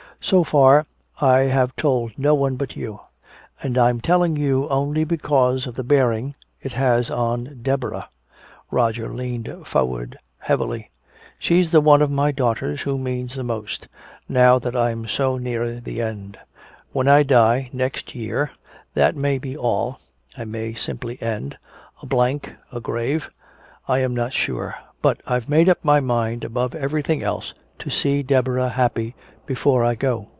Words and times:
So 0.23 0.43
far, 0.43 0.85
I 1.19 1.39
have 1.41 1.75
told 1.75 2.11
no 2.15 2.35
one 2.35 2.55
but 2.55 2.75
you. 2.75 2.99
And 3.63 3.75
I'm 3.75 3.99
telling 3.99 4.35
you 4.37 4.69
only 4.69 5.03
because 5.03 5.65
of 5.65 5.73
the 5.73 5.83
bearing 5.83 6.35
it 6.61 6.73
has 6.73 7.09
on 7.09 7.57
Deborah." 7.63 8.07
Roger 8.69 9.09
leaned 9.09 9.51
forward 9.65 10.19
heavily. 10.37 10.91
"She's 11.39 11.71
the 11.71 11.81
one 11.81 12.03
of 12.03 12.11
my 12.11 12.31
daughters 12.31 12.81
who 12.81 12.99
means 12.99 13.33
the 13.33 13.41
most, 13.43 13.87
now 14.29 14.59
that 14.59 14.75
I'm 14.75 15.07
so 15.07 15.37
near 15.37 15.79
the 15.79 16.03
end. 16.03 16.37
When 16.93 17.07
I 17.07 17.23
die 17.23 17.71
next 17.73 18.13
year 18.13 18.51
that 18.93 19.15
may 19.15 19.39
be 19.39 19.57
all 19.57 19.99
I 20.37 20.45
may 20.45 20.75
simply 20.75 21.19
end 21.19 21.57
a 21.99 22.05
blank, 22.05 22.53
a 22.71 22.79
grave 22.79 23.27
I 23.87 23.97
am 23.99 24.13
not 24.13 24.33
sure. 24.33 24.75
But 25.01 25.19
I've 25.25 25.49
made 25.49 25.67
up 25.67 25.83
my 25.83 25.99
mind 25.99 26.43
above 26.43 26.75
everything 26.75 27.23
else 27.23 27.55
to 27.79 27.89
see 27.89 28.21
Deborah 28.21 28.69
happy 28.69 29.15
before 29.47 29.83
I 29.83 29.95
go. 29.95 30.27